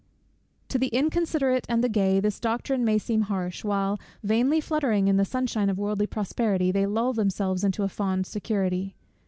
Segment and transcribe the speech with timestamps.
[0.69, 5.17] To the inconsiderate and the gay this doctrine may seem harsh, while, vainly fluttering in
[5.17, 8.95] the sunshine of worldly prosperity, they lull themselves into a fond security.